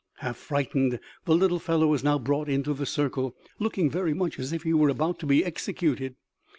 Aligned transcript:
Half 0.15 0.37
frightened, 0.37 0.99
the 1.25 1.35
little 1.35 1.59
fellow 1.59 1.85
was 1.85 2.03
now 2.03 2.17
brought 2.17 2.49
into 2.49 2.73
the 2.73 2.87
circle, 2.87 3.35
looking 3.59 3.87
very 3.87 4.15
much 4.15 4.39
as 4.39 4.51
if 4.51 4.63
he 4.63 4.73
were 4.73 4.89
about 4.89 5.19
to 5.19 5.27
be 5.27 5.45
executed. 5.45 6.15